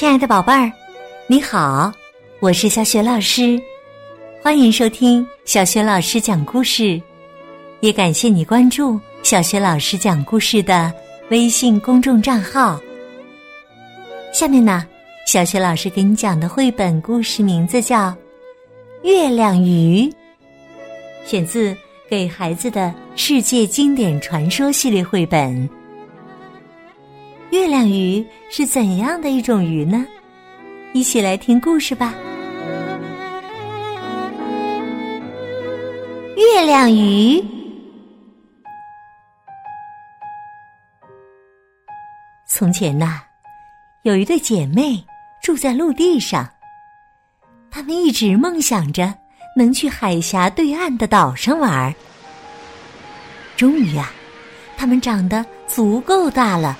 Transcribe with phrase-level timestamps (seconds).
[0.00, 0.72] 亲爱的宝贝儿，
[1.26, 1.92] 你好，
[2.40, 3.60] 我是小雪老师，
[4.42, 6.98] 欢迎收听小雪老师讲故事，
[7.80, 10.90] 也感谢你关注小雪老师讲故事的
[11.28, 12.80] 微信公众账号。
[14.32, 14.86] 下面呢，
[15.26, 18.08] 小雪老师给你讲的绘本故事名字叫
[19.02, 20.04] 《月亮鱼》，
[21.26, 21.74] 选自
[22.08, 25.68] 《给孩子的世界经典传说》系列绘本。
[27.50, 30.04] 月亮鱼是怎样的一种鱼呢？
[30.92, 32.12] 一起来听故事吧。
[36.36, 37.40] 月亮鱼。
[42.44, 43.22] 从前呐，
[44.02, 45.00] 有一对姐妹
[45.40, 46.50] 住在陆地上，
[47.70, 49.14] 她们一直梦想着
[49.56, 51.94] 能去海峡对岸的岛上玩。
[53.56, 54.12] 终于啊，
[54.76, 56.76] 她们长得足够大了。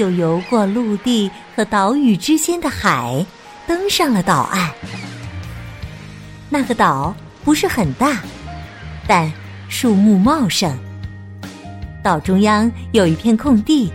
[0.00, 3.22] 就游过陆地和岛屿之间的海，
[3.66, 4.70] 登上了岛岸。
[6.48, 8.22] 那个岛不是很大，
[9.06, 9.30] 但
[9.68, 10.74] 树木茂盛。
[12.02, 13.92] 岛中央有一片空地，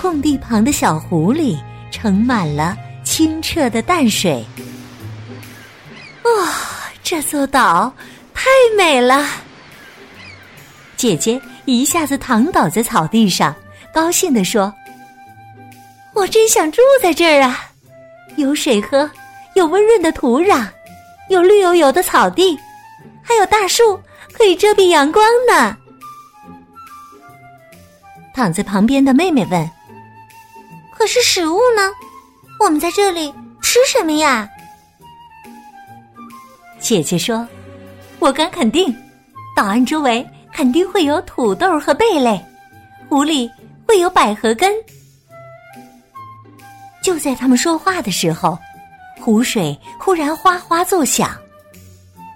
[0.00, 1.58] 空地旁的小湖里
[1.90, 2.74] 盛满了
[3.04, 4.42] 清澈的淡水。
[6.24, 6.48] 哇，
[7.02, 7.92] 这座岛
[8.32, 8.46] 太
[8.78, 9.26] 美了！
[10.96, 13.54] 姐姐一下子躺倒在草地上，
[13.92, 14.72] 高兴地说。
[16.14, 17.70] 我真想住在这儿啊！
[18.36, 19.08] 有水喝，
[19.54, 20.66] 有温润的土壤，
[21.28, 22.58] 有绿油油的草地，
[23.22, 23.98] 还有大树
[24.32, 25.76] 可以遮蔽阳光呢。
[28.34, 29.70] 躺在旁边的妹妹问
[30.96, 31.90] ：“可是食物呢？
[32.60, 34.48] 我们在这里吃什么呀？”
[36.80, 37.46] 姐姐说
[38.18, 38.94] ：“我敢肯定，
[39.56, 42.40] 岛岸周围肯定会有土豆和贝类，
[43.08, 43.50] 湖里
[43.86, 44.72] 会有百合根。”
[47.08, 48.58] 就在他们说话的时候，
[49.18, 51.34] 湖水忽然哗哗作响，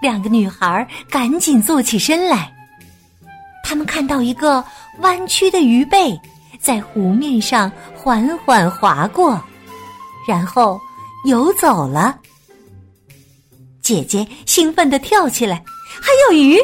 [0.01, 2.51] 两个女孩赶紧坐起身来。
[3.63, 4.65] 他们看到一个
[5.01, 6.19] 弯曲的鱼背
[6.59, 9.39] 在湖面上缓缓划过，
[10.27, 10.81] 然后
[11.27, 12.19] 游走了。
[13.83, 15.63] 姐姐兴奋地跳起来，
[16.01, 16.57] 还有鱼！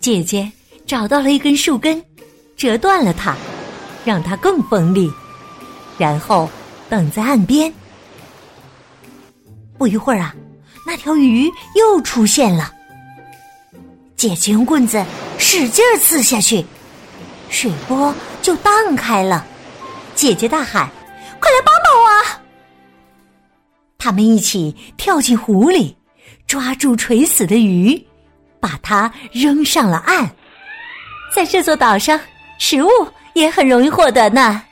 [0.00, 0.50] 姐姐
[0.86, 2.02] 找到了一根树根，
[2.56, 3.36] 折断了它，
[4.06, 5.12] 让它更锋利。
[5.98, 6.48] 然后
[6.88, 7.72] 等在岸边。
[9.76, 10.34] 不一会儿啊，
[10.86, 12.72] 那条鱼又出现了。
[14.16, 15.04] 姐姐用棍子
[15.38, 16.64] 使劲儿刺下去，
[17.50, 19.44] 水波就荡开了。
[20.14, 20.88] 姐姐大喊
[21.38, 22.40] ：“快来帮帮我！”
[23.98, 25.96] 他们一起跳进湖里，
[26.46, 28.04] 抓住垂死的鱼，
[28.58, 30.28] 把它扔上了岸。
[31.34, 32.18] 在这座岛上，
[32.58, 32.88] 食物
[33.34, 34.62] 也很容易获得呢。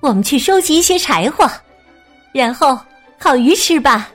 [0.00, 1.48] 我们去收集一些柴火，
[2.32, 2.78] 然后
[3.18, 4.10] 烤鱼吃吧。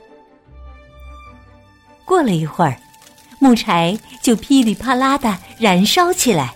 [2.04, 2.76] 过了一会儿，
[3.38, 6.52] 木柴就噼里啪啦的燃烧起来。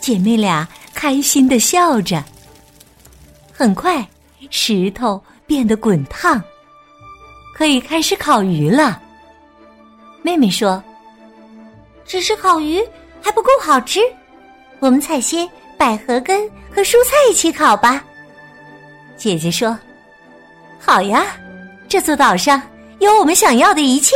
[0.00, 2.22] 姐妹俩开心的笑着。
[3.52, 4.06] 很快，
[4.50, 6.42] 石头变得滚烫，
[7.54, 9.00] 可以开始烤鱼了。
[10.22, 10.82] 妹妹说
[12.04, 12.82] ：“只是烤鱼
[13.22, 14.00] 还不够好吃，
[14.80, 18.04] 我们采些百合根和蔬菜一起烤吧。”
[19.18, 19.76] 姐姐说
[20.78, 21.36] ：“好呀，
[21.88, 22.62] 这座岛上
[23.00, 24.14] 有我们想要的一切。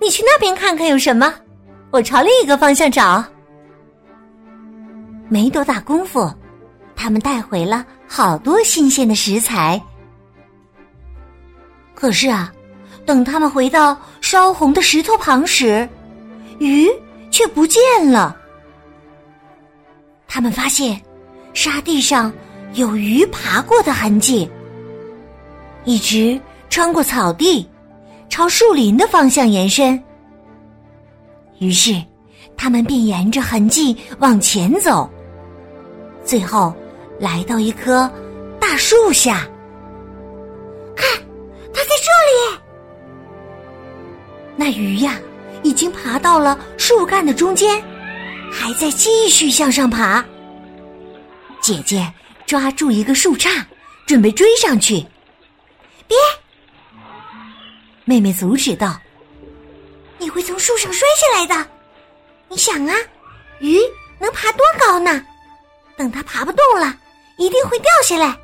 [0.00, 1.34] 你去那边看看有什么，
[1.90, 3.22] 我朝另一个方向找。”
[5.28, 6.32] 没多大功夫，
[6.94, 9.80] 他们带回了好多新鲜的食材。
[11.94, 12.52] 可是啊，
[13.04, 15.88] 等他们回到烧红的石头旁时，
[16.60, 16.88] 鱼
[17.30, 18.36] 却不见了。
[20.28, 21.00] 他们发现
[21.54, 22.32] 沙地上。
[22.74, 24.48] 有鱼爬过的痕迹，
[25.84, 27.68] 一直穿过草地，
[28.28, 30.00] 朝树林的方向延伸。
[31.58, 32.00] 于是，
[32.56, 35.10] 他们便沿着痕迹往前走，
[36.24, 36.72] 最后
[37.18, 38.08] 来到一棵
[38.60, 39.48] 大树下。
[40.94, 41.06] 看，
[41.74, 42.60] 它在这里。
[44.54, 45.18] 那鱼呀，
[45.64, 47.82] 已经爬到了树干的中间，
[48.50, 50.24] 还在继续向上爬。
[51.60, 52.10] 姐姐。
[52.50, 53.64] 抓住一个树杈，
[54.06, 55.06] 准备追上去。
[56.08, 56.16] 别！
[58.04, 59.00] 妹妹阻止道
[60.18, 61.70] ：“你会从树上摔下来的。
[62.48, 62.96] 你想啊，
[63.60, 63.78] 鱼
[64.18, 65.24] 能爬多高呢？
[65.96, 66.92] 等它爬不动了，
[67.38, 68.36] 一定会掉下来。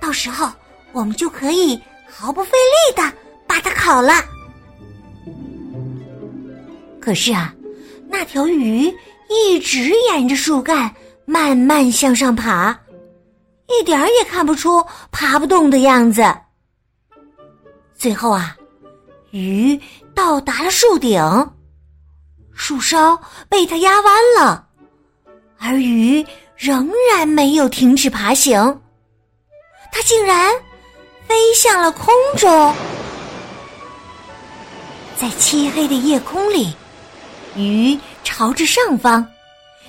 [0.00, 0.50] 到时候
[0.90, 1.80] 我们就可以
[2.10, 3.12] 毫不费力的
[3.46, 4.14] 把它烤了。
[7.00, 7.54] 可是啊，
[8.08, 8.92] 那条鱼
[9.30, 10.92] 一直沿着树干
[11.24, 12.76] 慢慢向上爬。”
[13.68, 16.22] 一点儿也看不出爬不动的样子。
[17.96, 18.56] 最后啊，
[19.30, 19.78] 鱼
[20.14, 21.20] 到达了树顶，
[22.54, 24.66] 树梢被它压弯了，
[25.58, 26.24] 而鱼
[26.56, 28.80] 仍然没有停止爬行，
[29.92, 30.52] 它竟然
[31.26, 32.74] 飞向了空中。
[35.16, 36.72] 在漆黑的夜空里，
[37.54, 39.26] 鱼朝着上方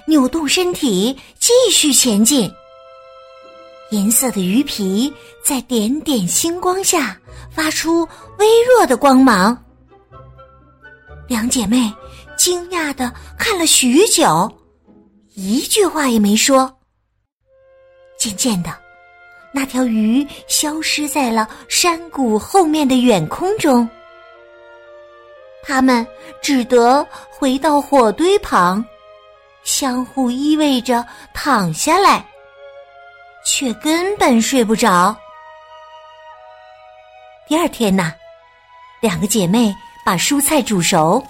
[0.05, 2.51] 扭动身体，继续前进。
[3.91, 5.11] 银色的鱼皮
[5.43, 7.17] 在点点星光下
[7.49, 8.07] 发出
[8.37, 9.57] 微弱的光芒。
[11.27, 11.91] 两姐妹
[12.37, 14.51] 惊讶的看了许久，
[15.33, 16.71] 一句话也没说。
[18.17, 18.69] 渐渐的，
[19.53, 23.87] 那条鱼消失在了山谷后面的远空中。
[25.63, 26.05] 他们
[26.41, 28.83] 只得回到火堆旁，
[29.63, 32.25] 相互依偎着躺下来，
[33.45, 35.15] 却根本睡不着。
[37.47, 38.13] 第二天呢，
[39.01, 39.73] 两个姐妹
[40.05, 41.23] 把蔬菜煮熟，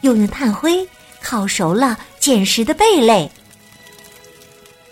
[0.00, 0.86] 又用炭灰
[1.20, 3.30] 烤熟了捡拾的贝类。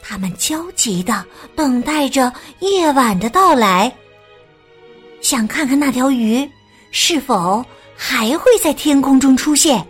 [0.02, 1.24] 他们焦急的
[1.56, 3.92] 等待着夜晚的到来，
[5.20, 6.48] 想看看那条鱼
[6.90, 7.64] 是否。
[7.96, 9.86] 还会在天空中出现。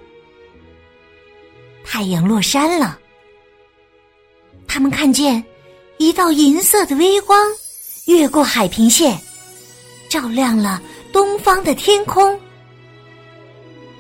[1.86, 2.98] 太阳落山了，
[4.68, 5.42] 他们看见
[5.99, 7.50] 一道银色的微光
[8.06, 9.19] 越过海平线，
[10.08, 10.81] 照亮了
[11.12, 12.38] 东方的天空。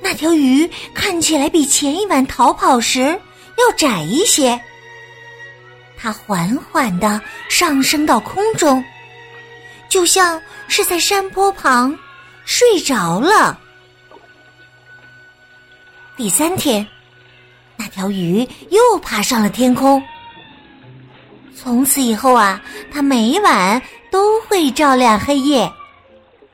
[0.02, 4.60] 那条鱼看起来比前一晚逃跑时要窄一些。
[5.96, 8.84] 它缓缓的上升到空中，
[9.88, 11.96] 就像是在山坡旁
[12.44, 13.58] 睡着了。
[16.16, 16.86] 第三天，
[17.76, 20.02] 那条鱼又爬上了天空。
[21.56, 22.60] 从此以后啊，
[22.92, 23.80] 它每晚
[24.10, 25.72] 都会照亮黑夜，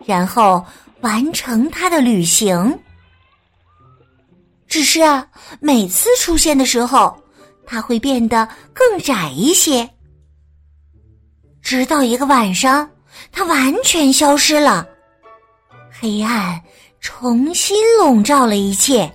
[0.05, 0.65] 然后
[1.01, 2.79] 完成它的旅行。
[4.69, 5.27] 只是啊，
[5.59, 7.21] 每次出现的时候，
[7.67, 9.89] 它会变得更窄一些。
[11.61, 12.89] 直到一个晚上，
[13.33, 14.87] 它完全消失了，
[15.91, 16.61] 黑暗
[17.01, 19.11] 重新笼罩了一切。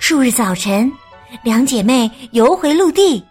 [0.00, 0.90] 数日早晨，
[1.42, 3.24] 两姐妹游回陆地，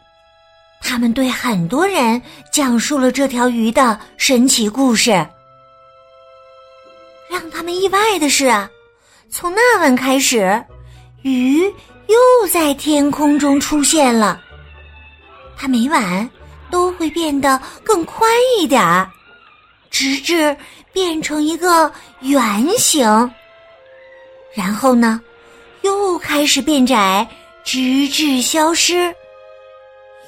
[0.82, 2.22] 她们对很多人
[2.52, 5.12] 讲述了这条鱼的神奇故事。
[7.30, 8.52] 让他们意外的是，
[9.30, 10.64] 从那晚开始，
[11.24, 11.62] 鱼
[12.08, 14.40] 又在天空中出现了。
[15.58, 16.30] 它每晚
[16.70, 19.10] 都会变得更宽一点儿，
[19.90, 20.56] 直至
[20.94, 21.92] 变成一个
[22.22, 23.06] 圆形。
[24.56, 25.20] 然后呢？
[25.84, 27.26] 又开始变窄，
[27.68, 29.14] 直至消失，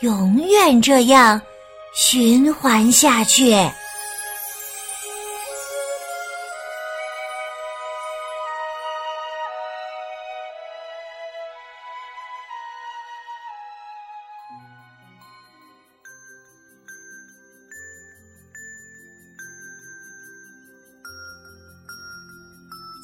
[0.02, 1.42] 永远这样
[1.96, 3.56] 循环下去。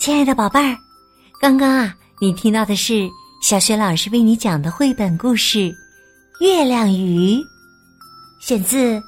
[0.01, 0.77] 亲爱的宝贝儿，
[1.39, 1.95] 刚刚啊。
[2.19, 3.09] 你听到的是
[3.45, 5.59] 小雪老师为你讲的绘本故事
[6.39, 7.35] 《月亮鱼》，
[8.39, 8.95] 选自《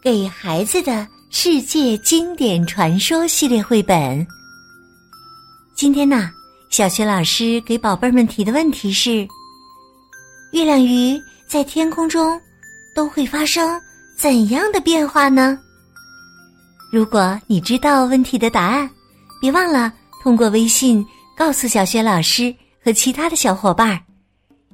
[0.00, 4.24] 给孩子的世界经典传说》系列绘本。
[5.74, 6.30] 今天呢，
[6.68, 9.26] 小雪老师给宝贝们提的问题是：
[10.52, 12.40] 月亮鱼在天空中
[12.94, 13.68] 都会发生
[14.16, 15.58] 怎样的变化呢？
[16.92, 18.88] 如果你知道问题的答案，
[19.40, 19.92] 别忘了
[20.22, 21.04] 通过微信。
[21.36, 24.00] 告诉小雪老师和其他的小伙伴儿，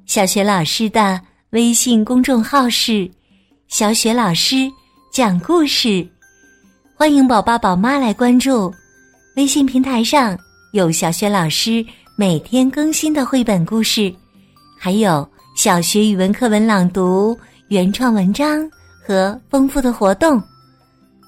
[0.06, 1.20] 小雪老师的
[1.50, 3.10] 微信公众号是
[3.66, 4.70] “小雪老师
[5.12, 6.06] 讲故事”，
[6.94, 8.72] 欢迎宝宝宝妈来关注。
[9.34, 10.38] 微信平台上
[10.72, 11.84] 有小雪老师
[12.16, 14.14] 每天更新的绘本故事，
[14.78, 17.36] 还有小学语文课文朗读、
[17.68, 18.70] 原创文章
[19.04, 20.40] 和丰富的活动。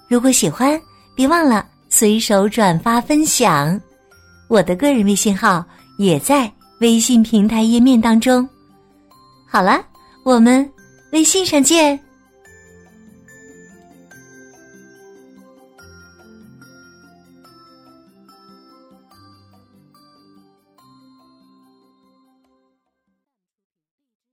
[0.08, 0.80] 如果喜欢，
[1.16, 3.78] 别忘了随手转发分享。
[4.47, 5.62] 我的个人微信号
[5.99, 8.49] 也在微信平台页面当中。
[9.47, 9.85] 好了，
[10.25, 10.70] 我们
[11.12, 11.99] 微信上见。